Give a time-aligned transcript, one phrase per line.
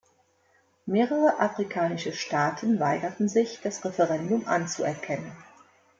[0.87, 5.31] Mehrere afrikanische Staaten weigerten sich, das Referendum anzuerkennen.